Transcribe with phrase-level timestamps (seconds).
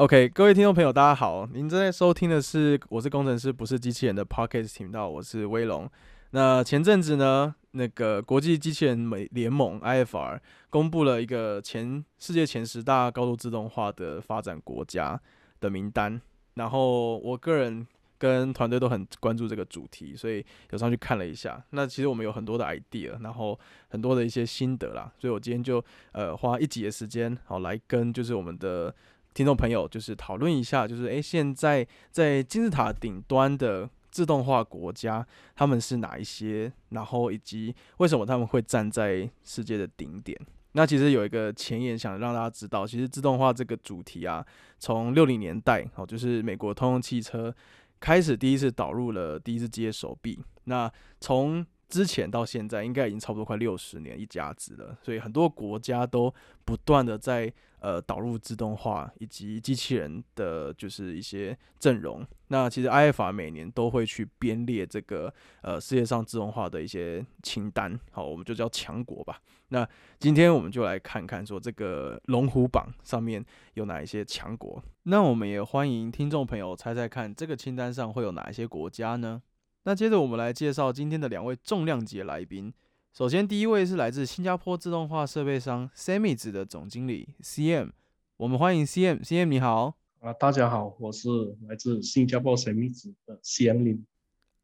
[0.00, 5.86] OK，各位听众朋友，大家好，您正在收听的是《我是工程师不是机器人》的 Podcast 频道，我是威龙。
[6.30, 10.40] 那前阵子呢，那个国际机器人美联盟 IFR
[10.70, 15.20] 公布了一个前世界前十大高度自动化的发展国家
[15.60, 16.18] 的名单，
[16.54, 17.86] 然后我个人
[18.16, 21.62] 跟团队都很关注这个主题，所以有上去看了一下。
[21.72, 28.94] 那其实我们有很多的 idea，然后很多的一些心得啦，所以我今天就呃花一集的时间，好来跟就是我们的
[29.34, 33.88] 听众朋友就是讨论一下，就是诶现在在金字塔顶端的。
[34.10, 36.72] 自动化国家他们是哪一些？
[36.88, 40.36] 然后以及为什么他们会站在世界的顶点？
[40.72, 44.44] 那其实有一个前言想让大家知道，其实自动化这个主题啊，
[44.80, 47.54] 从六零年代哦，就是美国通用汽车
[48.00, 50.36] 开始第一次导入了第一次机械手臂。
[50.64, 56.32] 那从之前到现在，应该已经差不多快六十年一家子了，所以很多国家都
[56.64, 62.24] 不断的在呃导入自动化以及机器人的，就是一些阵容。
[62.48, 69.40] 那其实 IFR 每年都会去编列这个呃世界上自动化的一些清单，好，我们就叫强国吧。
[69.72, 74.82] 那今天我们就来看看说这个龙虎榜上面有哪一些强国。
[75.04, 79.42] 那我们也欢迎听众朋友猜猜看，这个清单上会有哪一些国家呢？
[79.84, 82.72] 那接着我们来介绍今天的两位重量级来宾。
[83.14, 87.90] 首先，第一位是来自新加坡自动化设备商 Semis 的总经理 CM。
[88.36, 89.96] 我们欢迎 CM，CM 你好。
[90.20, 91.28] 啊，大家好，我是
[91.66, 94.04] 来自新加坡 Semis 的 CM 林。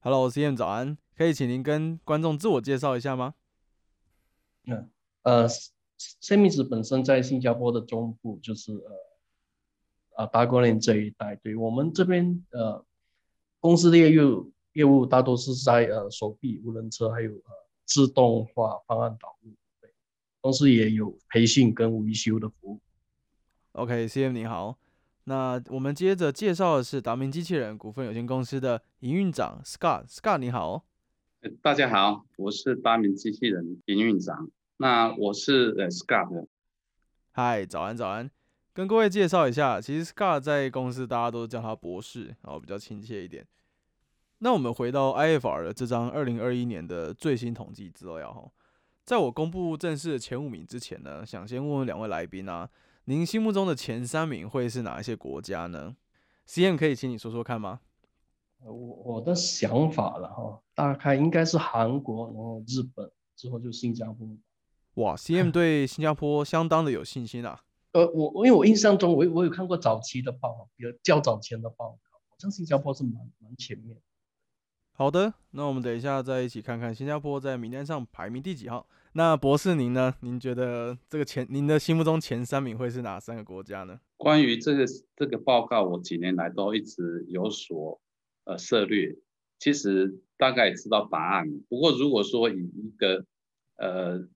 [0.01, 3.35] Hello，CM 早安，可以请您跟观众自我介绍一下吗？
[4.67, 4.91] 嗯，
[5.23, 5.49] 呃
[6.21, 8.73] ，Semis 本身在新加坡的中部，就是
[10.15, 11.37] 呃，啊，大国岭这一带。
[11.37, 12.85] 对我们这边呃，
[13.61, 14.53] 公司的业务。
[14.77, 17.51] 业务大多是在呃手臂、无人车，还有呃
[17.87, 19.91] 自动化方案导入，对，
[20.43, 22.81] 同时也有培训跟维修的服务。
[23.73, 24.77] OK，CM 你好，
[25.25, 30.85] 那我们接着介绍的是达明机器人股份有限公司的营运长 Scott，Scott 你好。
[31.63, 36.49] 大家好，我是达明机器人营运长，那我是呃 Scott。
[37.31, 38.31] 嗨，早安早安，
[38.75, 43.47] 跟各位介绍一下，其实 Scott 在公司大家都叫他博士，然后比较亲切一点。
[44.39, 48.51] 那我们回到 IFR 的这张二零二一年的最新统计资料哈，
[49.05, 52.69] 在我公布正式的前五名之前呢，想先问问两位来宾啊，
[53.07, 55.97] 您心目中的前三名会是哪一些国家呢
[56.47, 57.81] ？CM 可以请你说说看吗？
[58.63, 64.29] 我我的想法了哈，大概应该是韩国，然后日本，之后就新加坡。
[64.95, 67.63] 哇，CM 对新加坡相当的有信心啊。
[67.93, 73.97] 呃，我因为我印象中，我我有看过早期的报，比如较早前的报告，好像新加坡是蛮蛮前面。
[74.99, 78.89] 好的，那我们等一下再一起看看新加坡在名单上排名第几号。
[79.13, 80.15] 那博士您呢？
[80.21, 84.01] 您觉得这个前您的心目中前三名会是哪三个国家呢？
[84.17, 88.01] 关于这个这个报告，我几年来都一直有所
[88.45, 89.15] 呃涉略，
[89.59, 91.61] 其实大概也知道答案。
[91.69, 93.27] 不过如果说以一个
[93.77, 94.27] 呃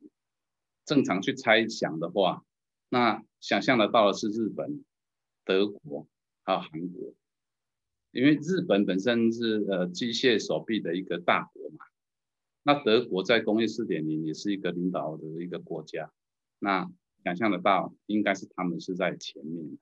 [0.84, 2.44] 正常去猜想的话，
[2.90, 4.84] 那想象得到的是日本、
[5.46, 6.06] 德国
[6.44, 7.14] 还有韩国。
[8.12, 11.84] 因为日本本身是呃机械手臂的一个大国嘛，
[12.62, 16.10] 那德国在工业四点零也是一个领导的一个国家，
[16.58, 16.90] 那
[17.24, 19.78] 想象得到应该是他们是在前面的。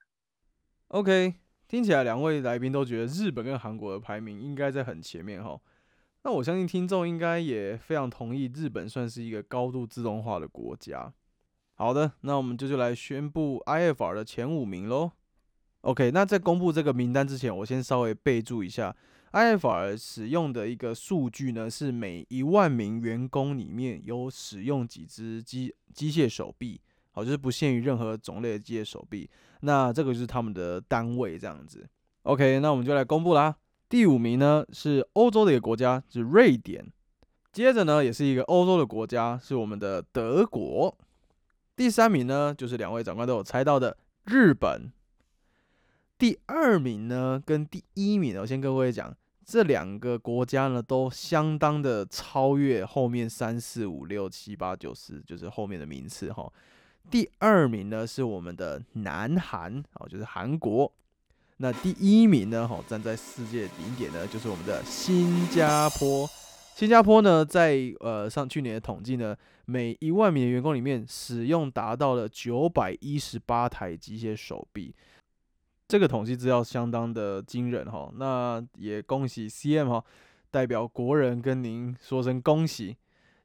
[0.88, 1.34] OK，
[1.66, 5.60] 听起来两位来宾都觉得日本跟韩国的排名应该在很前面哈，
[6.24, 11.12] 那我相信听众应该也非常同意日本算是一个高度自动化的国家。
[11.74, 15.12] 好的，那我们就就来宣布 IFR 的前五名喽。
[15.88, 18.94] OK，那在公布这个名单之前，我先稍微备注一下
[19.32, 26.78] ，IFR 使用的一个数据呢，是每一万名员工里面有使用几只机机械手臂，
[27.12, 29.30] 好，就是不限于任何种类的机械手臂。
[29.62, 31.88] 那这个就是他们的单位这样子。
[32.24, 33.56] OK，那我们就来公布啦。
[33.88, 36.86] 第五名呢是欧洲的一个国家，是瑞典。
[37.50, 40.94] 接着呢，也是一个欧洲的国家，是我们的德国。
[41.74, 43.96] 第三名呢，就是两位长官都有猜到的
[44.26, 44.92] 日本。
[46.18, 56.52] 第二名呢，跟第一名呢，我先跟各位讲，这两个国家呢，都相当的超越后面三四五六七八九十，就是后面的名次哈。
[57.08, 60.92] 第二名呢是我们的南韩，哦，就是韩国。
[61.58, 66.28] 那第一名呢，哈，站在世界顶点呢，就是我们的新加坡。
[66.74, 69.36] 新加坡呢，在呃上去年的统计呢，
[69.66, 74.92] 每一万名的员工里面，使用达到了九百一十八台机械手臂。
[75.88, 80.04] 这个统计资料相当的惊人哈，那也恭喜 CM 哈，
[80.50, 82.98] 代表国人跟您说声恭喜。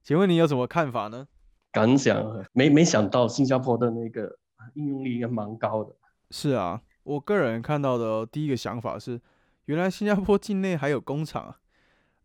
[0.03, 1.25] 请问您有什么看法呢？
[1.71, 4.37] 感想没没想到新加坡的那个
[4.73, 5.95] 应用率应该蛮高的。
[6.31, 9.21] 是啊，我个人看到的第一个想法是，
[9.65, 11.57] 原来新加坡境内还有工厂啊，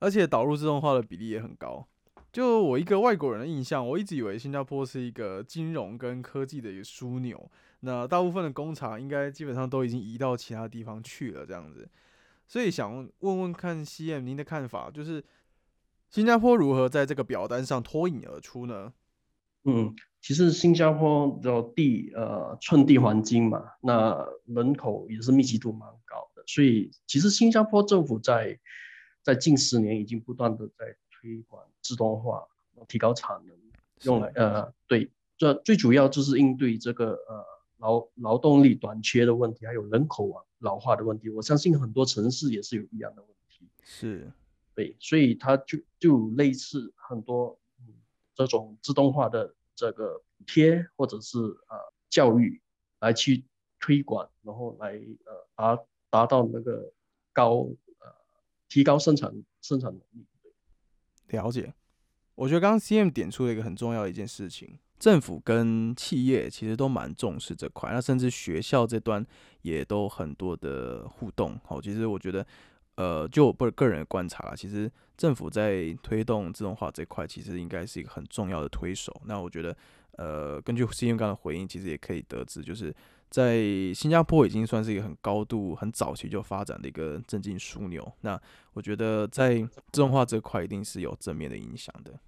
[0.01, 1.87] 而且导入自动化的比例也很高。
[2.33, 7.49] 就我一个外国人的印象，我一直以为新加坡是一个金融跟科技的一个枢纽，
[7.81, 11.89] 那大部分的工厂应该基本上都已经移到其他地方去了，这样子。
[12.47, 15.23] 所以想问问看，CM 您的看法，就是
[16.09, 18.93] 新加坡如何在这个表单上脱颖而出呢？
[19.65, 28.59] 嗯，其实新加坡的地呃寸地环境嘛，那人口也是密集度蛮高的，所以其实新加坡政府在
[29.23, 32.49] 在近十年已经不断的在推广自动化，
[32.89, 33.55] 提高产能，
[34.05, 37.45] 用来呃对，这最主要就是应对这个呃
[37.79, 41.29] 劳劳动力短缺的问题，还有人口啊老化的问题。
[41.31, 44.31] 我相信很多城市也是有一样的问题，是
[44.75, 47.59] 对，所以它就就类似很多
[48.35, 49.55] 这种自动化的。
[49.81, 51.79] 这个补贴或者是呃
[52.11, 52.61] 教育
[52.99, 53.45] 来去
[53.79, 56.93] 推广，然后来呃达达到那个
[57.33, 57.59] 高
[58.01, 58.07] 呃
[58.69, 59.33] 提高生产
[59.63, 60.27] 生产能力。
[61.29, 61.73] 了解，
[62.35, 69.25] 我觉得刚刚 C M 点出了一个很重要的一件事情，政府跟企业其实都蛮重视这块，那甚至学校这端
[69.63, 71.59] 也都很多的互动。
[71.65, 72.47] 好，其实我觉得。
[72.99, 79.15] 呃，就我个个人观察啦，其实政府在推动自动化这块，其实应该是一个很重要的推手。
[79.25, 79.77] 那我觉得，
[80.17, 82.93] 呃，根据 C M 刚的回应，其实也可以得知，就是
[83.31, 83.63] 在
[83.95, 88.13] 新加坡已经算是一个很高度、很早期就发展的一个政经枢纽。
[88.23, 88.37] 那
[88.73, 89.61] 我觉得在
[89.93, 92.19] 自动化这块，一定是有正面的影响的。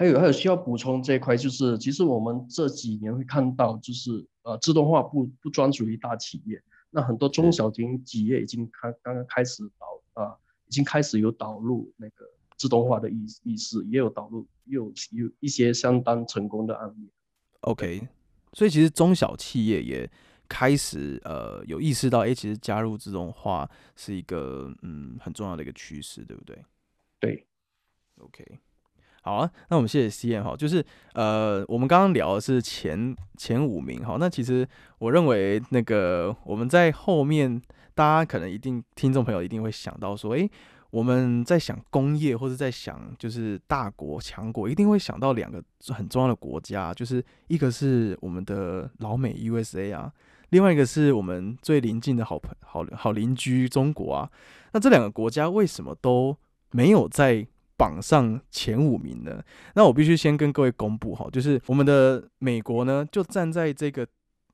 [0.00, 6.62] 嗯，还有还有需要补充这一块，就是其实我们这几年会看到，就是呃，自动化不不专属于大企业。
[6.88, 10.34] 那很多中小型企业已经开刚刚开始导啊，
[10.66, 12.24] 已经开始有导入那个
[12.56, 17.10] 自动化的意意识，也有导入，有有一些相当成功的案例。
[17.60, 18.08] OK，
[18.54, 20.10] 所以其实中小企业也
[20.48, 26.64] 开始呃有意识到，哎，其实加入自动化是一个嗯很重要的一个趋势，对不对？
[27.20, 27.46] 对
[28.18, 28.58] ，OK。
[29.22, 30.82] 好啊，那我们谢谢 C N 哈，就是
[31.12, 34.66] 呃，我们刚刚聊的是前前五名哈，那其实
[34.98, 37.60] 我认为那个我们在后面，
[37.94, 40.50] 大家可能一定听众朋友一定会想到说，诶，
[40.88, 50.10] 我们在想工业或者在想就是大国强国，一定会想到两个很重要的国家，就是一个是我们的老美 U S A 啊，
[50.48, 54.30] 另外一个是我们最邻近的好朋好好邻居中国啊，
[54.72, 56.34] 那这两个国家为什么都
[56.70, 57.46] 没有在？
[57.80, 59.42] 榜上前五名呢？
[59.74, 64.06] 那我必须先跟各位公布哈，就是我们的美国呢，就站在这个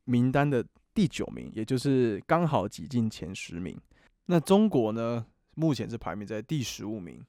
[0.05, 0.64] 名单的
[0.94, 3.76] 第九名，也就是刚好挤进前十名。
[4.26, 5.26] 那中国呢，
[5.56, 7.20] 目前是排名在第十五名。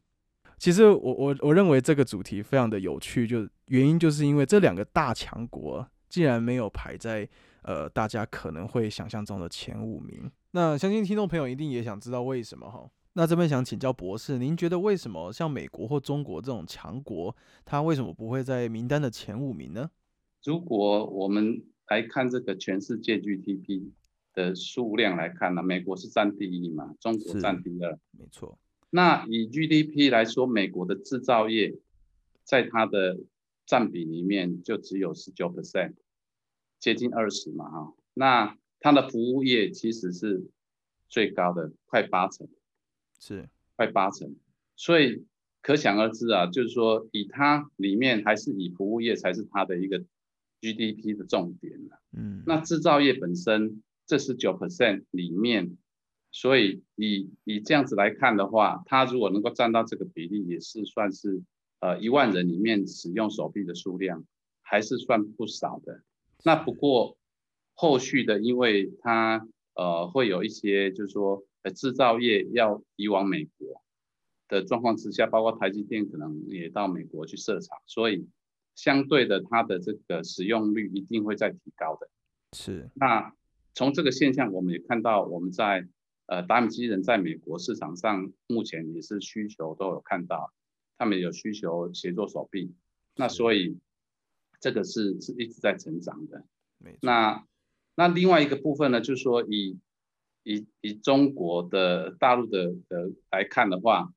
[0.60, 7.28] 其实我我我认为这个主题非常的有趣，就原因就是因为这两个大强国竟然没有排在
[7.64, 10.32] 呃大家可能会想象中的前五名。
[10.52, 12.88] 那相信听众朋友一定也想知道为什么哈。
[13.18, 17.36] 那这边想请教博士，您觉得为什么像美国或中国这种强国，
[17.66, 19.90] 它为什么不会在名单的前五名呢？
[20.44, 23.90] 如果我们来看这个全世界 GDP
[24.36, 28.60] 的数量来看呢，美国是占第一嘛，中国占第二，没错。
[28.92, 31.75] 那以 GDP 来说，美国的制造业
[32.44, 33.18] 在它的
[33.66, 35.95] 占比里面就只有十九 percent，
[36.80, 37.94] 接近二十嘛哈。
[38.14, 40.45] 那它的服务业其实是
[41.09, 42.47] 最高的，快八成。
[43.19, 44.36] 是快八成，
[44.76, 45.26] 所以
[45.62, 50.00] 可想而知啊，就是说以它里面还是以服务业才是它的一个
[50.62, 51.74] GDP 的重点
[52.12, 55.78] 嗯，那制造业本身这十九 percent 里面，
[56.31, 61.42] 所以以以这样子来看的话，它如果能够占到这个比例，也是算是
[61.80, 64.26] 呃一万人里面使用手臂的数量
[64.62, 66.04] 还是算不少的。
[66.44, 67.18] 那不过
[67.74, 71.44] 后续的，因为它呃会有一些就是说。
[71.71, 73.81] 制造业要移往美国
[74.47, 78.28] 的状况之下，包括台积电可能也到美国去设厂，所以
[78.76, 82.09] 相对的，它的这个使用率一定会在提高的。
[82.54, 82.90] 是。
[82.95, 83.33] 那
[83.74, 85.88] 从这个现象，我们也看到，我们在
[86.28, 90.54] 呃达米机人在美国市场上目前也是需求都有看到，
[90.97, 92.74] 他们有需求协作手臂，
[93.16, 93.78] 那所以
[94.59, 96.45] 这个是是一直在成长的。
[97.02, 97.45] 那
[97.95, 99.78] 那另外一个部分呢，就是说以
[100.47, 104.13] 以以中国的大陆的呃来看的话，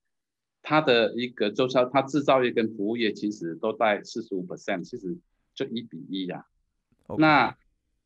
[0.62, 5.18] 它的一个周销，它制造业跟服务业其实都在四十五 percent，其实
[5.54, 6.46] 就一比一呀。
[7.18, 7.56] 那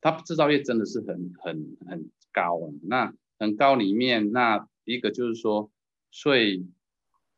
[0.00, 5.70] 它制造业真的是很很很高啊，那很高里面，那一个就是说，
[6.10, 6.66] 所以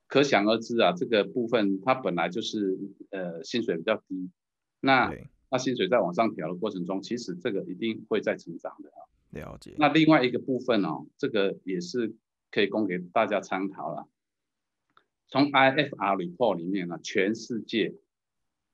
[0.07, 2.79] 可想而知啊，这个部分它本来就是
[3.11, 4.31] 呃薪水比较低，
[4.81, 5.13] 那
[5.51, 9.06] 那薪水在往上调的过程中，其实这个一定会在成长的啊。
[9.37, 9.75] 了解。
[9.79, 12.17] 那另外一个部分哦，这个也是
[12.51, 14.09] 可以供给大家参考了。
[15.29, 17.95] 从 IFR report 里面呢，全世界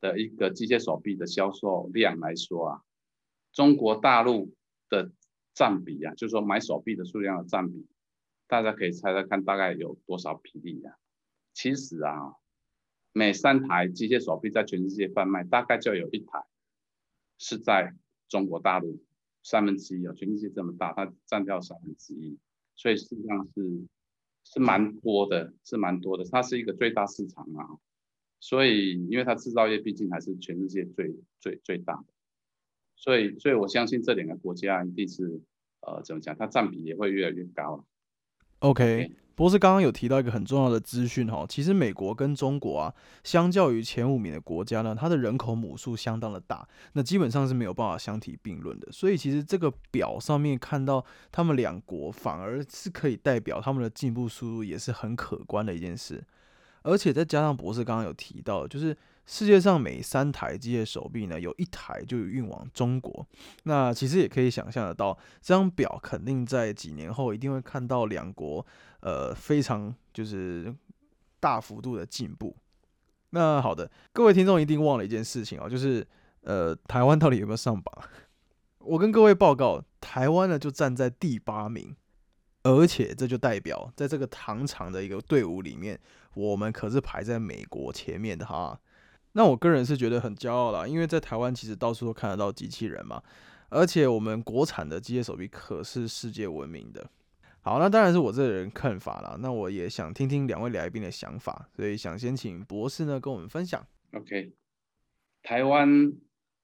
[0.01, 2.83] 的一个机械手臂的销售量来说啊，
[3.53, 4.55] 中国大陆
[4.89, 5.13] 的
[5.55, 7.87] 占比啊，就是说买手臂的数量的占比，
[8.47, 10.97] 大家可以猜猜看大概有多少比例呀？
[11.55, 12.35] 其实啊，
[13.13, 16.45] 每三台机械手臂在全世界贩卖，大概就有一台
[17.39, 17.95] 是在
[18.29, 19.03] 中国大陆。
[19.43, 22.39] 三分之一啊，全世界这么大，它占掉三分之一，
[22.77, 23.85] 所以实际上是
[24.45, 26.25] 是蛮多的，是蛮多的。
[26.25, 27.79] 它是一个最大市场嘛，
[28.41, 32.07] 所以因为它制造业毕竟还是全世界最最最大的，
[32.97, 35.41] 所以所以我相信这两个国家一定是
[35.81, 37.87] 呃怎么讲，它占比也会越来越高。
[38.61, 39.13] OK。
[39.35, 48.91] 博士刚刚有提到一个很重要的资讯哈，其实美国跟中国啊，相较于前五名的国家呢，它的人口母数相当的大，那基本上是没有办法相提并论的。
[48.93, 56.23] 所以其实这个表上面看到他们两国反而是可以代表他们的进步速度，也是很可观的一件事。
[56.83, 63.27] 而且再加上博士刚刚有提到，就是世界上每三台机械手臂呢，有一台就运往中国。
[63.65, 68.65] 那其实也可以想象得到，这张表肯定在几年后一定会看到两国
[69.01, 70.75] 呃非常就是
[71.39, 72.57] 大幅度的进步。
[73.31, 76.07] 那好的，各位听众一定忘了一件事情哦，就是
[76.43, 78.05] 呃台湾到底有没有上榜？
[78.81, 81.95] 我跟各位报告，台湾呢就站在第八名。
[82.65, 85.99] 而且这就代表，在这个糖厂的一个队伍里面，
[86.35, 88.79] 我们可是排在美国前面的哈。
[89.33, 93.23] 那我个人是觉得很骄傲啦，因为在台湾其实到处都看得到机器人嘛，
[93.71, 97.11] 而且我们国产的机械手臂可是世界闻名的。
[97.63, 99.37] 好，那当然是我这个人看法啦。
[99.41, 103.87] 那我也想听听两位来宾的想法，所以想先请博士呢跟我们分享。
[104.13, 104.53] OK，
[105.43, 106.13] 台湾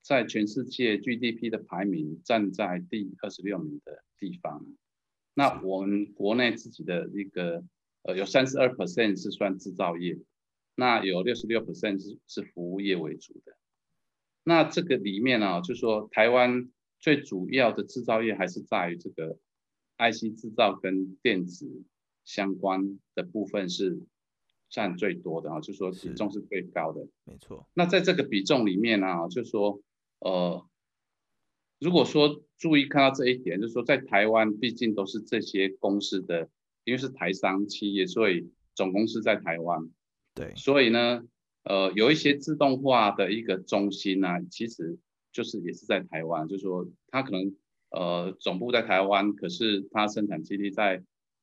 [0.02, 4.66] 在全世界 GDP 的排名站在第二十六名的地方。
[5.34, 7.62] 那我们国内自己的一个
[8.02, 10.18] 呃，有三十二 percent 是算制造业，
[10.78, 13.56] 那有六十六 percent 是是服务业为主的。
[14.44, 16.70] 那这个里面呢，就说台湾
[17.00, 19.36] 最主要的制造业还是在于这个
[19.98, 21.82] IC 制造跟电子
[22.24, 24.00] 相关的部分是
[24.70, 27.08] 占最多的啊，就说比重是最高的。
[27.24, 27.68] 没错。
[27.74, 29.82] 那在这个比重里面呢，就说
[30.20, 30.64] 呃。
[31.80, 36.50] 如果说注意看到这一点，就是说在台湾，毕竟都是这些公司的，
[36.82, 39.88] 因为是台商企业，所以总公司在台湾。
[40.38, 41.22] 对，所以呢，
[41.64, 44.96] 呃，有一些自动化的一个中心呢，其实
[45.32, 47.56] 就是也是在台湾，就是说它可能
[47.90, 51.02] 呃总部在台湾，可是它生产基地在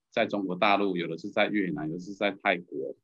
[0.09, 2.95] 在中国大陆，有的是在越南，有的是在泰国，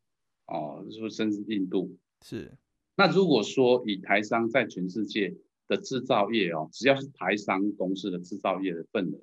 [0.47, 1.97] 哦，说甚至印度。
[2.21, 2.51] 是。
[2.95, 5.35] 那如果说以台商在全世界。
[5.67, 9.17] 的制造业哦，只要是台商公司的制造业的份额，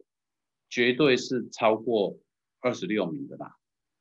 [0.71, 2.19] 绝对是超过
[2.61, 3.57] 二十六名的啦，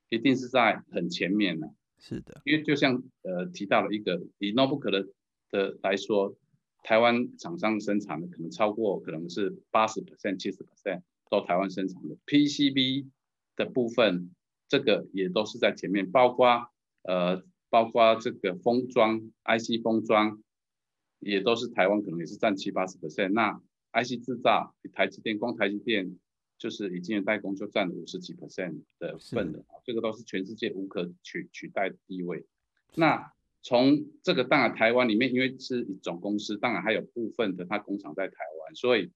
[0.08, 1.70] 一定是在很前面的。
[2.00, 5.08] 是的，因为就像呃提到了一个以 notebook 的
[5.50, 6.36] 的来说，
[6.84, 13.08] 台湾厂商生产的可能超过可能是八十 percent、七十 percent 都台湾生产的 PCB
[13.56, 14.32] 的部分，
[14.68, 16.70] 这个也都是在前面，包括
[17.04, 20.42] 呃包括这个封装 IC 封装。
[21.20, 23.32] 也都是台湾，可能也是占七八十 percent。
[23.32, 23.60] 那
[23.92, 26.16] IC 制造，台积电光台积电
[26.58, 32.46] 就是以晶圆代工就占了五十几 percent 的份的，这个都是全世界无可取取代的地位。
[32.96, 39.12] 那从这个当然台湾里面，因为是总公司，当然还有部分的它工厂在台湾，所以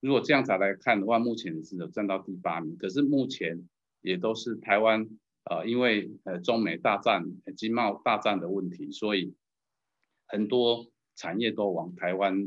[0.00, 2.76] 如果这样子来看的话，目前是有占到第八名。
[2.76, 3.68] 可是目前
[4.02, 5.08] 也都是台湾，
[5.44, 7.24] 呃，因为呃中美大战、
[7.56, 9.34] 经贸大战的问题，所以
[10.26, 10.90] 很多。
[11.18, 12.46] 产业都往台湾，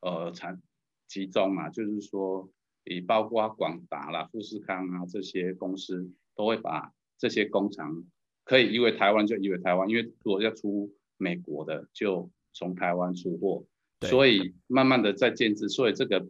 [0.00, 0.62] 呃，产
[1.06, 2.48] 集中嘛，就是说，
[2.88, 8.04] 也包括广达啦、富士康啊这些公司，都会把这些工厂
[8.44, 13.64] 可以移为台湾就移为台湾，因为如果要出美国的，就从台湾出货，
[14.00, 16.26] 所以慢慢的在建制，所以这个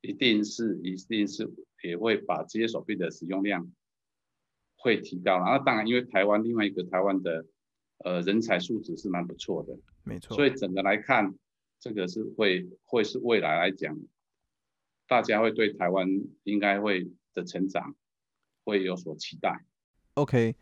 [0.00, 3.70] 一定是一定是也会把这些手臂的使用量
[4.76, 7.44] 会提高，然后当然因为台湾另外一个台湾的。
[8.04, 10.36] 呃，人才素质是蛮不错的，没错。
[10.36, 11.34] 所以整个来看，
[11.80, 13.98] 这个是会会是未来来讲，
[15.08, 16.08] 大家会对台湾
[16.44, 17.94] 应该会的成长
[18.64, 19.64] 会有所期待。
[20.14, 20.56] OK，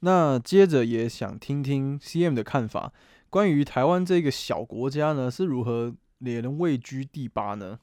[0.00, 2.92] 那接着也想听听 CM 的看法，
[3.28, 7.80] 关于台湾这个小国家呢，是如何连位居第八呢？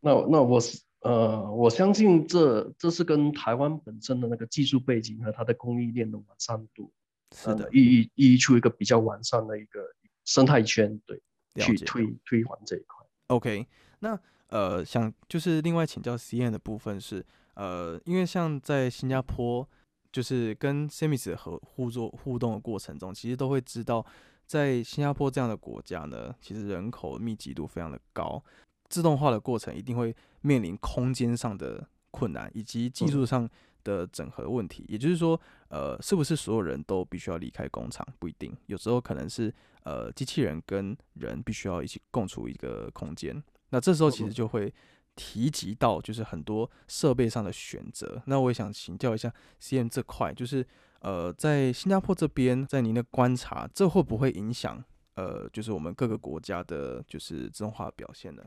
[0.00, 6.92] 那那我是呃，我相信这这是跟台湾本身的那个技术背景和它的供应链的完善度。
[7.34, 9.80] 是的，意义意义出一个比较完善的一个
[10.24, 11.20] 生态圈，对，
[11.56, 13.04] 去推推广这一块。
[13.28, 13.66] OK，
[13.98, 17.24] 那呃，想就是另外请教 C N 的部分是，
[17.54, 19.68] 呃，因为像在新加坡，
[20.12, 24.06] 就是跟 Semis 和互作互动的过程中，其实都会知道，
[24.46, 28.42] 在新加坡这样的国家呢，其实人口密集度非常的高，
[28.88, 33.48] 自动化的过程一定会面临空间上的困难，以及技术上
[33.82, 34.84] 的整合问题。
[34.88, 35.38] 也就是说，
[35.68, 38.06] 呃，是不是所有人都必须要离开工厂？
[38.20, 43.42] 不一定，有时候可能是呃，机器人跟人必须要一起共处一个空间。
[43.70, 44.72] 那这时候其实就会
[45.16, 48.22] 提及到，就是很多设备上的选择。
[48.26, 50.64] 那我也想请教一下 C M 这块，就是
[51.00, 58.42] 呃，在新加坡这边，在您的观察，这会不会影响呃，就是我们各个国家的，就是自动化表现呢？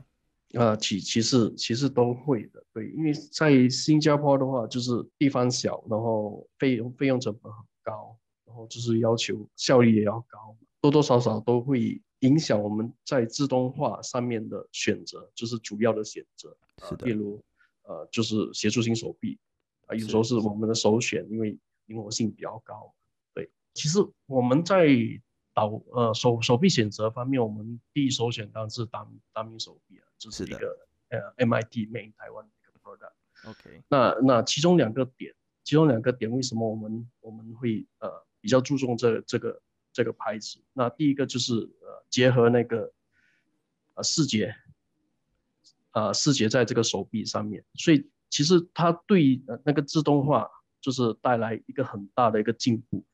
[0.54, 12.00] 呃，其其实其实都会的，对，因为在新加坡的话，就是地方小，然后费用费用成本很高，然后就是要求效率也要高，多多少少都会。
[12.20, 16.56] 影响我们在自动化上面的选择，就是主要的选择。
[16.88, 17.06] 是的。
[17.06, 17.42] 例如，
[17.82, 19.38] 呃，就是协助性手臂，
[19.86, 22.94] 啊，有时候是我们的首选，因为灵活性比较高。
[23.34, 24.86] 对，其实我们在
[25.52, 30.76] 导呃手手臂选择方面，我们第一首选当然是单单名手臂啊，这是一个
[31.08, 33.50] 呃 MIT Main 台湾的一个 product。
[33.50, 33.82] OK。
[33.88, 35.34] 那那其中两个点，
[35.64, 38.10] 其中两个点，为什么我们我们会呃
[38.40, 39.60] 比较注重这这个
[40.02, 40.58] 这个牌子？
[40.72, 42.00] 那第一个就是呃。
[42.10, 42.92] 结合那个
[43.94, 44.52] 呃视觉，
[45.92, 53.04] 呃视觉在这个手臂上面，所以其实它对呃那个自动化就是带来一个很大的一个进步。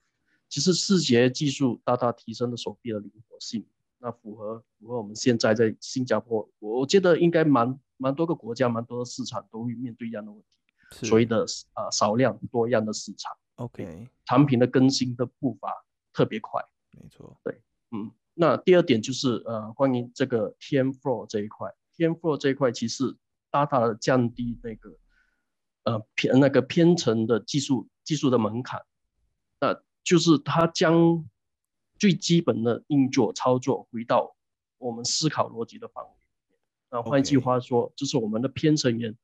[0.49, 3.66] 其实视觉技术大大提升了手臂的灵活性，
[3.99, 10.43] 那符合符合我们现在在新加坡，我我觉得应该蛮蛮多个国家、蛮多的市场都会面对一样的问
[10.90, 13.31] 题，所谓的啊少量多样的市场。
[13.57, 15.71] OK，产品的更新的步伐
[16.14, 16.64] 特别快。
[17.00, 17.60] 没错，对，
[17.90, 18.10] 嗯。
[18.38, 23.16] 那第二点就是呃，关于这个 T M Four 这一块 T M Four 这一块其实
[23.50, 24.98] 大大的降低那个
[25.85, 28.85] 呃偏那个编程的技术技术的门槛，
[29.59, 31.26] 那就是它将
[31.98, 34.37] 最基本的运作操作回到
[34.76, 36.11] 我们思考逻辑的范围。
[36.90, 39.16] 那换一句话说，就是我们的编程员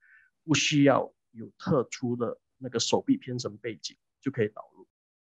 [0.42, 4.71] 不需要有特殊的那个手臂编程背景就可以导入。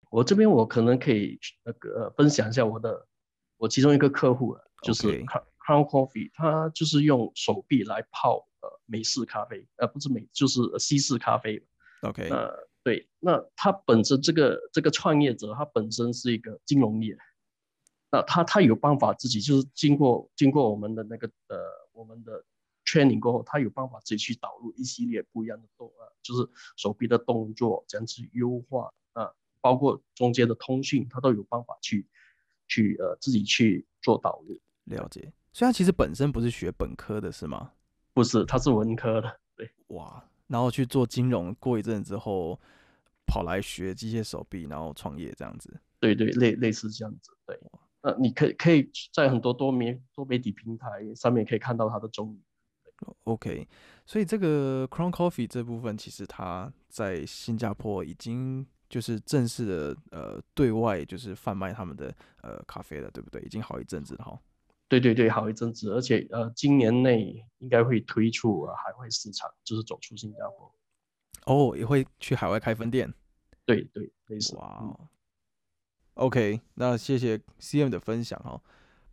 [0.09, 3.07] 我这边我可能可以那个分享一下我的。
[3.57, 5.07] 我其中一个客户就是
[5.65, 11.65] Crown Coffee，他就是用手臂来泡呃美式咖啡，呃不是美就是西式咖啡。
[12.01, 17.17] OK，呃对，那他本身这个这个创业者，他本身是一个金融业，
[18.11, 21.57] 那他他有办法自己就是经过经过我们的那个呃
[21.93, 22.43] 我们的
[22.83, 28.91] training 过后，他有办法自己去导入一系列不一样的动呃就是手臂的动作，这样去优化啊，
[29.65, 32.07] 包括中间的通讯，他都有办法去。
[32.67, 35.31] 去呃自己去做导入，了解。
[35.53, 37.73] 所以他其实本身不是学本科的，是吗？
[38.11, 39.39] 不是，他是文科的。
[39.55, 42.59] 对，哇，然后去做金融，过一阵之后
[43.27, 45.79] 跑来学机械手臂，然后创业这样子。
[45.99, 47.29] 对对，类类似这样子。
[47.45, 47.55] 对，
[48.01, 52.41] 那你可以可以在很多多媒多媒体平台上面可以看到他的踪影。
[53.25, 53.67] OK，
[54.07, 58.65] 所以这个 Crown Coffee 这部分其实它在新加坡已经。
[58.95, 63.41] 就是正式的呃对外就是贩卖他们的呃咖啡了，对不对？
[63.41, 64.39] 已经好一阵子了哈。
[64.87, 70.73] 对对对，好一阵子，而且呃今年内应该会推出海外市场，就是走出新加坡。
[71.43, 73.13] 哦，也会去海外开分店。
[73.65, 74.55] 对对，类似。
[74.55, 74.97] 哇。
[76.13, 78.61] OK，那谢谢 CM 的分享哈。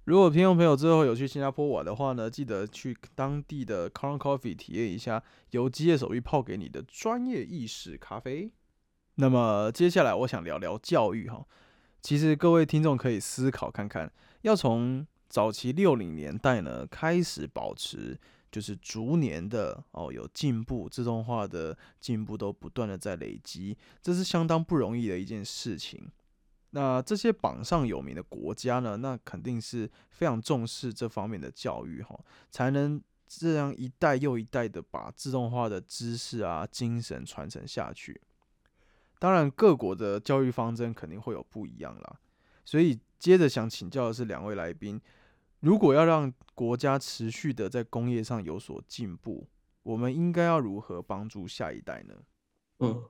[0.05, 8.53] 如果听众朋友之后有去新加坡玩的话呢，记得去当地的 Crown Coffee 体验一下由机械手艺泡给你的专业意式咖啡。
[9.17, 11.45] 那么接下来我想聊聊教育哈，
[12.01, 18.19] 其实各位听众可以思考看看，要从早期六零年代呢开始保持，
[18.51, 26.11] 就是逐年的哦有进步，自动化的进步都不断的在累积，这是相当不容易的一件事情。
[26.71, 32.19] 那这些榜上有名的国家呢，那肯定是非常重视这方面的教育哈，
[32.51, 32.99] 才能
[33.29, 38.19] 这样一代又一代的把自动化的知识啊精神传承下去。
[39.23, 42.19] 当然，各国的教育方针肯定会有不一样啦。
[42.65, 45.01] 所以，接着想请教的是两位来宾：
[45.61, 49.47] 如果要让国家持续的在工业上有所进步，
[49.85, 52.15] 我们应该要如何帮助下一代呢？
[52.81, 53.05] 嗯，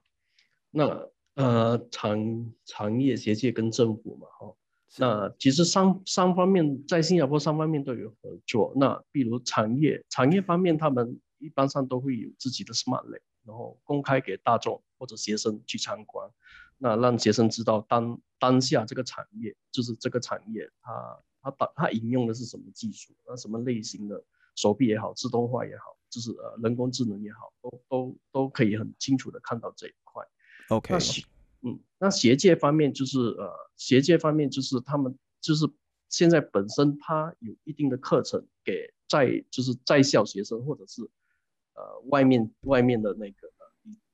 [0.70, 4.54] 那呃，产产业协界跟政府嘛，哈，
[4.98, 8.74] 那其实三三方面在新加坡三方面都有合作。
[8.76, 13.22] 那比如产业产业方面，他们一般上都会有自己的 smart lab。
[13.44, 16.30] 然后公开给大众或者学生去参观，
[16.78, 24.22] 那让学生知道当当下这个产业就是这个产业，它它它它引用的是什么技术，那什么类型的
[24.54, 30.24] 手臂也好，自动化也好，就是呃人工智能也好，都都都可以很清楚的看到这一块。
[30.68, 31.26] OK，那学
[31.62, 35.68] 嗯，那学界方面就是呃，学界方面就是他们就是
[36.10, 41.02] 现在本身它有一定的课程给在就是在校学生或者是
[41.74, 43.61] 呃外面外面的那个呃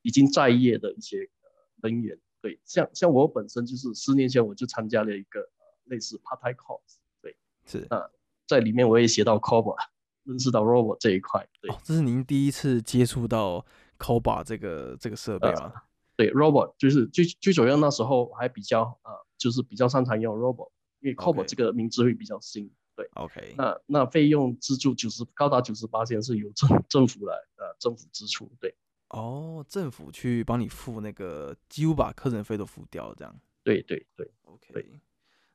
[0.08, 8.08] 已已经在业的一些呃人员，对，像像我本身就是十年前我就参加了一个呃类似 part time course，对，是啊
[8.46, 9.76] 在里面我也学到 COBOL，
[10.24, 11.70] 认识到 robot 这一块，对。
[11.70, 13.66] 哦，这是您第一次接触到
[13.98, 15.74] COBA 这个这个设备吗？
[16.16, 22.70] 对，robot 就是最最主要那时候还比较呃，就是比较擅长用 robot，因为 OK COBOL 这个名字会比较新。
[22.96, 28.50] 对，OK，那那费用资助九十高达九十八千是由政政府来呃政府支出。
[28.58, 28.74] 对
[29.10, 33.34] 哦，政府去帮你付那个，几乎把课程费都付掉，这样。
[33.64, 35.00] 对对对 OK，对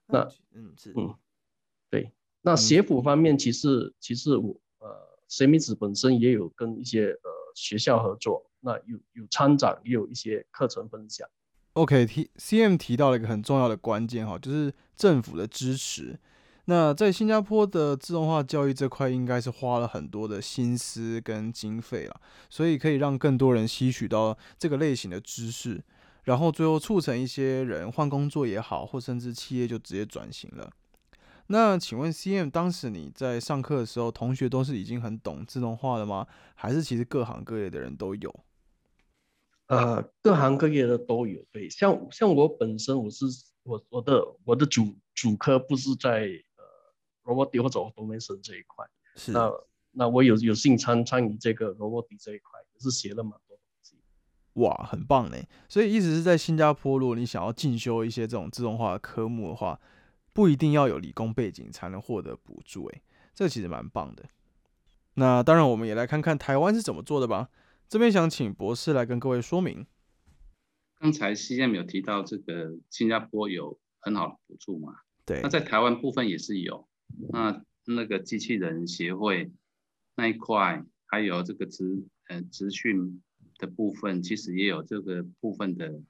[0.08, 1.16] 那那嗯是嗯
[1.90, 2.12] 对。
[2.42, 4.88] 那学府方面，其实其实我呃
[5.30, 11.28] 神秘子本身也有跟一些呃学校合作，那有有参展，也有一些课程分享。
[11.74, 16.20] OK，提 CM 提到了一个很重要的关键哈，就是政府的支持。
[16.66, 25.84] 那在新加坡的自动化教育这块，应该是花了很多的心思跟经费了，所以可以让更多人吸取到这个类型的知识，
[26.24, 30.72] 然后最后促成一些人换工作也好，或甚至企业就直接转型了。
[31.48, 36.26] 那请问 CM 当时你在上课的时候，同学都是已经很懂自动化了吗？
[36.56, 38.34] 还是其实各行各业的人都有？
[39.68, 43.26] 呃，各行各业的都有，对，像像我本身我是
[43.64, 46.30] 我我的我的主主科不是在
[47.24, 49.52] 呃 robotic 或者 automation 这一块，是那
[49.92, 53.98] 那我有有幸参参与这个 robotic 这一块，也是学了蛮多东西。
[54.54, 55.38] 哇，很棒呢！
[55.68, 59.80] 所以意思是在新加坡，如果你想要进修一些这种自动化的科目的话，
[60.32, 63.02] 不一定要有理工背景才能获得补助，诶，
[63.34, 64.24] 这其实蛮棒的。
[65.16, 67.50] 那当然，我们也来看看台湾是怎么做的吧。
[67.88, 69.86] 这边想请博士来跟各位说明。
[71.00, 74.94] 刚才 CM 有提到这个新加坡有很好的补助嘛？
[75.26, 76.88] 对那，在台湾部分也是有，
[77.30, 79.52] 那那个机器人协会
[80.16, 83.22] 那一块，还有这个资呃资讯
[83.58, 86.02] 的部分，其实也有这个部分的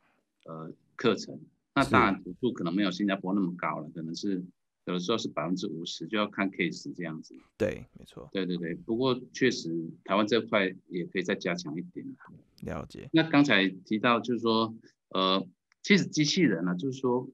[0.46, 1.40] 呃课程。
[1.76, 4.44] 那是当然补助可能没有新加坡那么高了，可能是
[4.86, 7.36] 有的时候是百分之五十，就要看 case 这样子。
[7.58, 12.16] 对，没错，对对对，不过确实台湾这块也可以再加强一点啦
[12.62, 13.10] 了解。
[13.12, 14.76] 那刚才提到就是说，
[15.10, 15.48] 呃，
[15.82, 17.28] 其实机器人呢、就是说，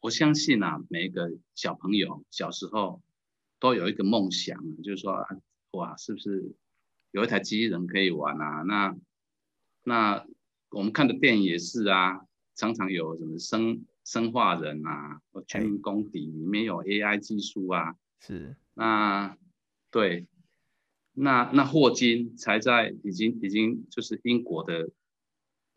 [0.00, 3.02] 我相信啊，每一个小朋友小时候
[3.58, 5.36] 都有一个梦想，就是说，啊
[5.72, 6.54] 哇，是不是
[7.10, 8.62] 有一台机器人可以玩啊？
[8.62, 8.96] 那
[9.82, 10.26] 那
[10.70, 12.20] 我们看的电影也是啊，
[12.54, 19.36] 常常有什么生生化人啊，或全民公敌里面有 AI 技术啊，是，那
[19.90, 20.26] 对，
[21.12, 24.90] 那那霍金才在已经已经就是英国的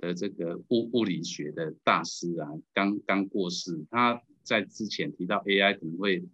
[0.02, 3.86] 的这个物物理学的大师啊，刚刚过世。
[3.90, 6.28] 他在之前提到 AI 可能会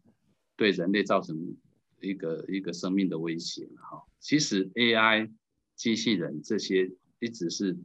[0.55, 1.55] 对人类造成
[2.01, 4.03] 一个一个生命的威胁哈。
[4.19, 5.31] 其实 AI
[5.75, 7.77] 机器人这些一直是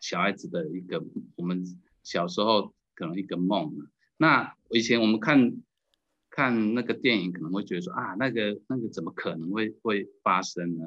[0.00, 1.02] 小孩子的一个
[1.36, 1.64] 我们
[2.02, 3.74] 小时候可能一个梦。
[4.18, 5.56] 那以前我们看
[6.28, 10.84] 看那个电影可能会觉得说啊，那个那个怎么可能会会发生呢？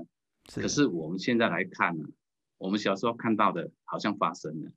[0.54, 2.06] 可是我们现在来看呢，
[2.62, 4.72] 我们小时候看到的好像发生了。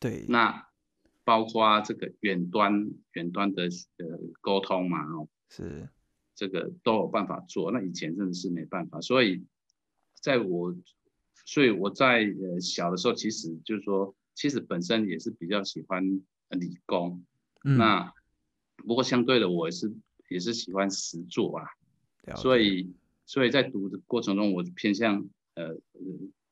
[0.00, 0.66] 对，那
[1.24, 3.64] 包括这个远端远端的
[3.98, 4.06] 呃
[4.40, 5.88] 沟通嘛，哦，是
[6.34, 7.70] 这个都有办法做。
[7.70, 9.46] 那以前真的是没办法，所以
[10.20, 10.74] 在我
[11.46, 16.04] 所以我在呃小的时候，其实就是说，其实本身也是比较喜欢
[16.48, 17.24] 呃理工。
[17.62, 18.12] 嗯那
[18.76, 19.94] 不过相对的，我也是
[20.30, 22.90] 也是喜欢实作啊，所以
[23.26, 25.76] 所以在读的过程中，我偏向呃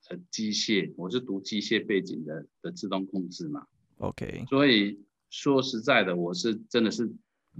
[0.09, 3.67] 呃呃机械，我是读机械背景的的自动控制嘛
[3.99, 4.99] ，OK，所以
[5.31, 7.13] 说实在的，我是真的是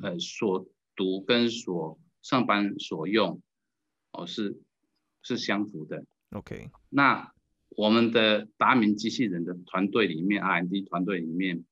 [0.03, 3.41] 呃所读跟所上班所用，
[4.13, 4.61] 哦是
[5.23, 6.05] 是相符的。
[6.31, 7.33] OK，那
[7.71, 11.65] 我们的达明机器人的团队里面，R&D 团队里面，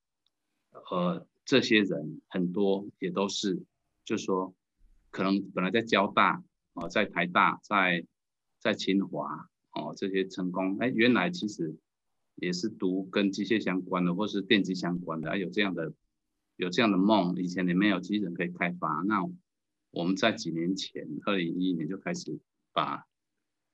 [0.90, 3.62] 呃，这些人很多也都是，
[4.04, 4.54] 就说，
[5.10, 6.42] 可能本来在交大
[6.74, 8.06] 哦，在台大，在
[8.58, 11.76] 在清华哦，这些成功，哎，原来其实
[12.36, 15.92] 也是读跟机械相关的，或是电机相关的，啊有这样的
[16.56, 19.22] 有这样的梦，以前也没有机器人可以开发，那
[19.90, 22.38] 我们在几年前，二零一一年就开始
[22.72, 23.06] 把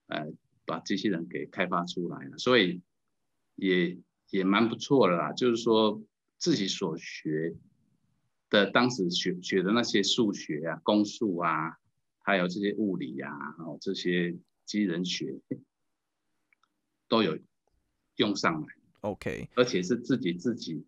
[0.09, 0.33] 呃
[0.67, 2.83] 把机器人给开发出来了，所以
[3.55, 3.97] 也
[4.31, 5.33] 也蛮不错的啦。
[5.33, 6.03] 就是说
[6.38, 7.55] 自己所学
[8.51, 11.77] 的，当时学学的那些数学啊、公数啊，
[12.21, 14.33] 还有这些物理啊，哦这些
[14.65, 15.41] 机器人学，
[17.12, 17.38] 都有
[18.16, 18.66] 用上来。
[19.03, 20.83] OK，而且是自己自己，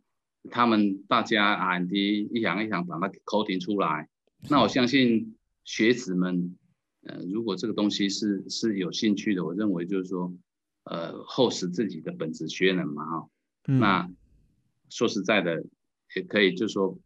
[0.51, 4.09] 他们大家 R&D 一行一行把它 coding 出来。
[4.49, 6.57] 那我相信学子们，
[7.03, 10.33] 呃，如果这个东西是是有兴趣的，我认为就是说，
[10.85, 13.29] 呃，厚实自己的本职学能嘛，哈。
[13.65, 14.11] 那
[14.89, 15.63] 说实在的，
[16.17, 16.99] 也可以就是说，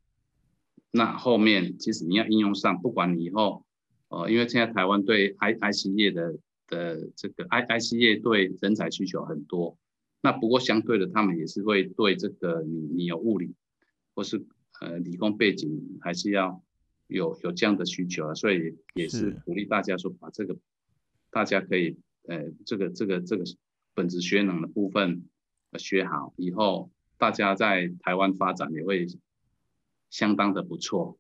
[0.93, 3.65] 那后面其实你要应用上，不管你以后，
[4.11, 9.77] 呃，因为现在台湾对 I I C 业的的这个 I I C 业对人才需求很多。
[10.21, 13.55] 那不过相对的，他们也是会对这个你你有物理
[14.15, 14.45] 或是
[14.81, 16.63] 呃理工背景，还是要
[17.07, 20.57] 有有这样的需求啊，所以也是鼓励大家说把这个
[21.31, 23.45] 大家可以呃这个这个这个
[23.95, 25.25] 本职学能的部分
[25.79, 29.07] 学好，以后大家在台湾发展也会
[30.11, 31.19] 相当的不错。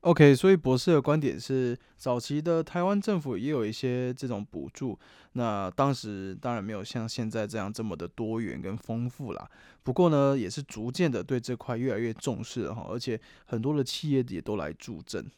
[0.00, 4.98] OK，所以博士的观点是，早期的台湾政府也有一些这种补助，
[5.32, 9.50] 那当时当然没有像现在这样这么的多元跟丰富啦。
[9.82, 15.30] 不过呢，也是逐渐的对这块越来越重视了哈，而且很多的企业也都来助阵，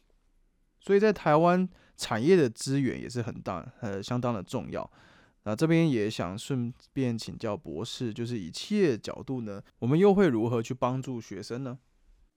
[0.80, 4.88] 所以在台湾产业的资源也是很大，呃，相当的重要。
[5.42, 11.80] 那这边也想顺便请教博士，就是以企业角度呢，我们又会如何去帮助学生呢？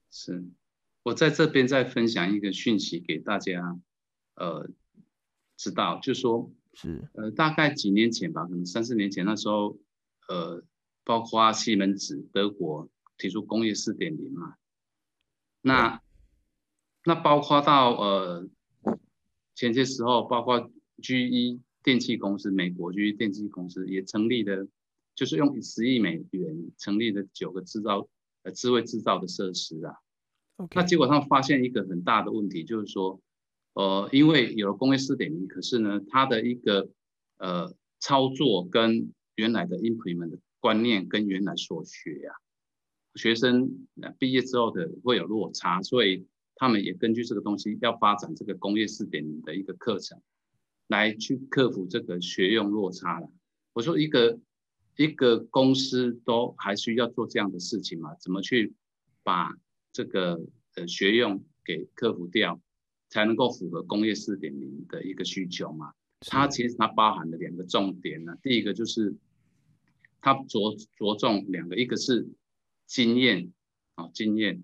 [0.09, 0.49] 是。
[1.05, 3.79] 我在这边再分享一个讯息给大家，
[4.33, 4.67] 呃，
[5.55, 9.77] 知道，就是说，是，呃，大概几年前吧，可能三四年前那时候，
[10.27, 10.63] 呃，
[11.03, 12.89] 包括西门子德国
[13.19, 14.55] 提出工业四点零嘛，
[15.61, 16.01] 那，
[17.03, 18.49] 那包括到呃
[19.53, 20.71] 前些时候，包括
[21.03, 24.67] GE 电器公司，美国 GE 电器公司也成立的，
[25.13, 28.09] 就是用十亿美元成立的九个制造
[28.41, 29.93] 呃智慧制造的设施啊。
[30.73, 33.19] 那结果他们发现一个很大的问题，就是说，
[33.73, 36.89] 呃，因为有了工业四点零，可是呢，它的一个
[37.39, 42.31] 呃操作跟原来的 implement 的观念跟原来所学呀，
[43.15, 43.85] 学生
[44.17, 50.21] 毕业之后的会有落差，所以他们也根据这个东西要发展这个工业四点零的一个课程，
[50.87, 53.29] 来去克服这个学用落差了。
[53.73, 54.39] 我说一个
[54.95, 58.15] 一个公司都还需要做这样的事情嘛？
[58.21, 58.73] 怎么去
[59.21, 59.53] 把？
[59.95, 60.37] 这个
[60.75, 62.59] 呃学用给克服掉，
[63.07, 65.93] 才能够符合工业四点零的一个需求嘛？
[66.19, 68.35] 它其实它包含了两个重点呢。
[68.43, 69.15] 第一个就是
[70.19, 72.27] 它着着重两个，一个是
[72.85, 73.53] 经验
[73.95, 74.61] 啊经验，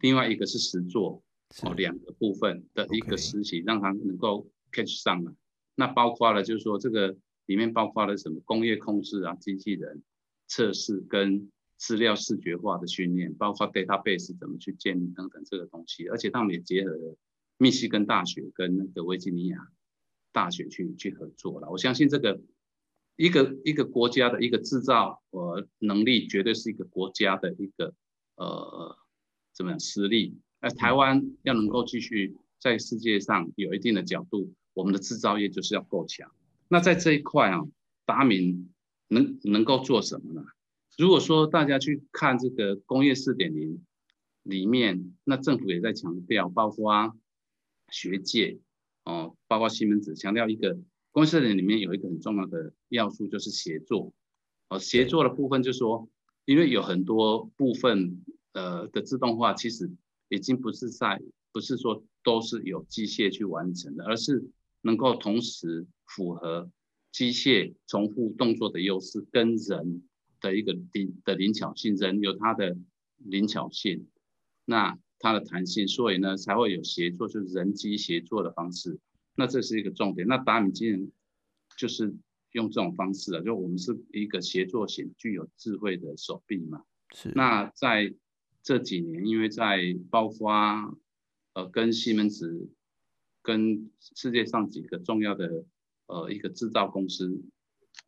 [0.00, 1.22] 另外一个是实作
[1.62, 5.34] 哦两个部分的一个实习，让它能够 catch 上了。
[5.74, 10.02] 那包括了就是说这个里面包括了什么工业控制啊、机器人
[10.46, 11.52] 测试跟。
[11.76, 17.16] 资料视觉化的训练，包括 database 怎么去建立等等这个东西，而且他们也结合了
[17.58, 19.68] 密西根大学跟那个维吉尼亚
[20.32, 21.70] 大学去去合作了。
[21.70, 22.40] 我相信这个
[23.16, 27.94] 一个一个国家的一个制造呃能力，绝对是一个国家的一个
[28.36, 28.96] 呃
[29.54, 30.38] 怎么样实力。
[30.60, 36.30] 而台湾要能够继续在世界上有一定的角度，我们的制造业就是要够强。
[36.68, 37.60] 那在这一块啊，
[38.06, 38.72] 达明
[39.08, 40.42] 能能够做什么呢？
[40.96, 43.84] 如果说大家去看这个工业四点零
[44.42, 47.14] 里面，那政府也在强调，包括
[47.92, 48.58] 学界
[49.04, 50.78] 哦，包括西门子强调一个
[51.10, 54.14] 工业四点里面有一个很重要的要素就是协作
[54.70, 56.08] 哦，协作的部分就是说，
[56.46, 59.90] 因为有很多部分呃的自动化其实
[60.30, 61.20] 已经不是在
[61.52, 64.48] 不是说都是有机械去完成的，而是
[64.80, 66.70] 能够同时符合
[67.12, 70.08] 机械重复动作的优势跟人。
[70.40, 72.76] 的一个灵的灵巧性，人有它的
[73.18, 74.06] 灵巧性，
[74.64, 78.98] 那它的弹性，所以呢才会有协作，就是人机协作的方式。
[79.34, 80.26] 那这是一个重点。
[80.26, 81.10] 那达米机人
[81.76, 82.14] 就是
[82.52, 86.84] 用这种方式啊，就我们是一个协作型、具有智慧的手臂嘛。
[87.14, 87.32] 是。
[87.34, 88.14] 那在
[88.62, 90.94] 这几年，因为在爆发，
[91.54, 92.70] 呃，跟西门子、
[93.42, 95.64] 跟世界上几个重要的
[96.06, 97.42] 呃一个制造公司，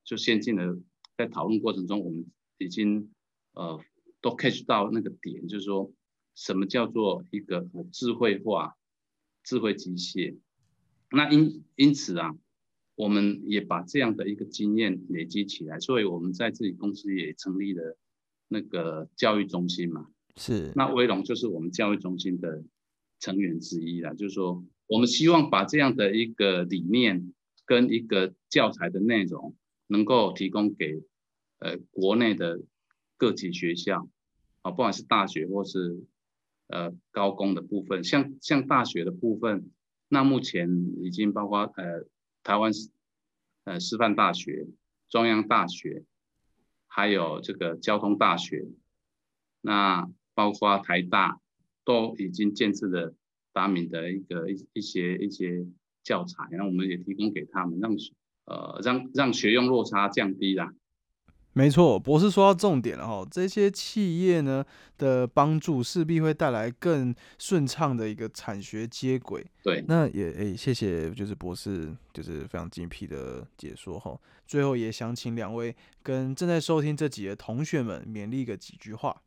[0.04, 0.78] 就先进了。
[1.18, 2.24] 在讨论过程中，我们
[2.58, 3.10] 已经
[3.52, 3.80] 呃
[4.20, 5.92] 都 catch 到那个点，就是说
[6.36, 8.76] 什么叫做一个智慧化、
[9.42, 10.38] 智慧机械。
[11.10, 12.36] 那因因此啊，
[12.94, 17.98] 我们也把这样的一个经验累积起来，所以我们在自己公司也成立了
[18.46, 20.06] 那个教育中心嘛。
[20.36, 20.72] 是。
[20.76, 22.62] 那威龙就是我们教育中心的
[23.18, 27.32] 成员之一啦，就是说我们希望把这样的一个理念
[27.66, 29.56] 跟一个教材的内容。
[29.88, 31.02] 能够提供给
[31.58, 32.60] 呃国内的
[33.16, 34.08] 各级学校
[34.62, 36.04] 啊，不管是大学或是
[36.68, 39.70] 呃高工的部分，像像大学的部分，
[40.08, 42.06] 那目前已经包括呃
[42.42, 42.70] 台湾
[43.64, 44.68] 呃师范大学
[45.08, 46.04] 中央大学，
[46.86, 48.68] 还有这个交通大学，
[49.60, 51.40] 那包括台大
[51.84, 53.14] 都已经建制了
[53.52, 55.66] 达敏的一个一一些一些
[56.04, 58.12] 教材，然后我们也提供给他们，让学
[58.48, 60.72] 呃让让学用落差降低啦。
[61.54, 64.64] 没错，博士说到重点了哈，这些企业呢
[64.96, 69.44] 的帮助势必会带来更顺畅的一个产学接轨。
[69.64, 74.16] 对，那也诶，谢谢，就是博士就是非常精辟的解说哈。
[74.46, 79.22] 最后也想请两位跟正在收听这集的同学们勉励个几句话。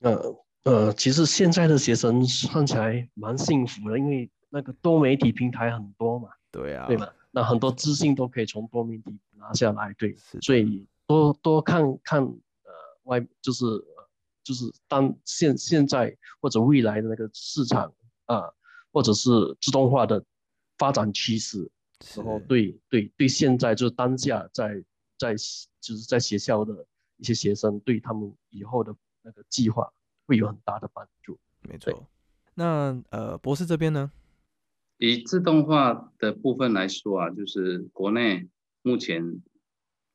[0.00, 2.22] 呃呃，其实现在的学生
[2.52, 6.28] 看起来蛮幸福的，因为那个多媒体平台很多嘛。
[6.50, 10.86] 对啊，对嘛，那很多资讯都可以从多媒体拿下来，对，所以。
[11.04, 13.64] 多多看看，呃，外就是
[14.42, 17.92] 就是当现现在或者未来的那个市场
[18.26, 18.48] 啊，
[18.92, 19.28] 或者是
[19.60, 20.24] 自动化的
[20.78, 21.70] 发展趋势，
[22.16, 24.82] 然后对对对，现在就是当下在
[25.18, 26.86] 在就是在学校的
[27.18, 29.92] 一些学生，对他们以后的那个计划
[30.24, 31.38] 会有很大的帮助。
[31.62, 32.08] 没错。
[32.54, 34.10] 那呃，博士这边呢？
[35.04, 38.48] 以自动化的部分来说啊，就是国内
[38.82, 39.42] 目前。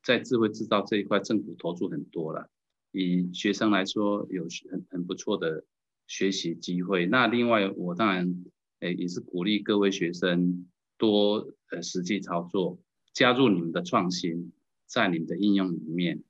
[0.02, 2.48] 在智慧制造这一块，政府投入很多了。
[2.92, 5.64] 以学生来说，有很很不错的
[6.06, 7.04] 学习机会。
[7.04, 8.44] 那另外，我当然
[8.80, 12.78] 诶也是鼓励各位学生多呃实际操作，
[13.12, 14.50] 加入你们的创新，
[14.86, 16.22] 在你们的应用里面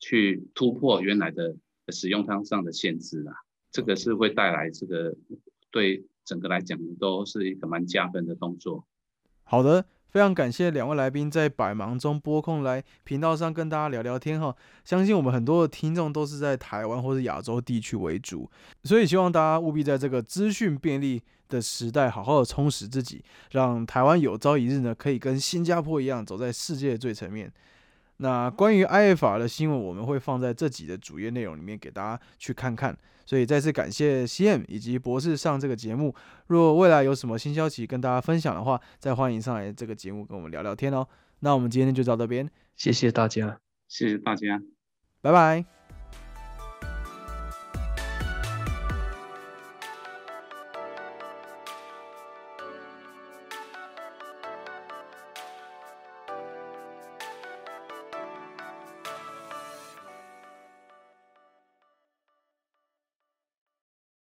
[0.00, 1.54] 去突破原来的
[1.92, 3.34] 使用汤上的限制啊。
[3.70, 5.16] 这个是会带来这个
[5.70, 8.84] 对整个来讲都是一个蛮加分的动作。
[9.44, 9.84] 好的。
[10.12, 14.54] 非常感谢两位来宾在百忙中拨空来频道上跟大家聊聊天哈。
[14.84, 18.50] 相信我们很多的听众都是在台湾或是亚洲地区为主，
[18.84, 27.50] 所以希望大家务必在这个资讯便利的时代，好好的充实自己，让台湾有朝一日呢可以跟新加坡一样走在世界最前面。
[28.18, 32.96] 那关于 IFR 的新闻，我们会放在这集的主页内容里面给大家去看看。
[33.24, 36.14] 所以再次感谢 CM 以及博士上这个节目。
[36.48, 41.06] 若未来有什么新消息跟大家分享的话，再欢迎上来这个节目跟我们聊聊天哦。
[41.40, 44.60] 那我们今天就到这边，谢谢大家，谢谢大家，
[45.20, 45.81] 拜拜。